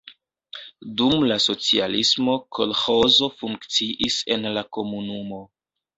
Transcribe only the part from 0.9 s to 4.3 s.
Dum la socialismo kolĥozo funkciis